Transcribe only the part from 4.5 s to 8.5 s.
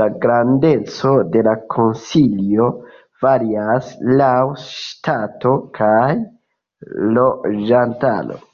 ŝtato kaj loĝantaro.